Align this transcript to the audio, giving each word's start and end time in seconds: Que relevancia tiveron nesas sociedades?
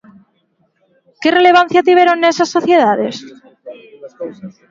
Que 1.21 1.29
relevancia 1.37 1.85
tiveron 1.89 2.17
nesas 2.19 2.51
sociedades? 2.55 3.15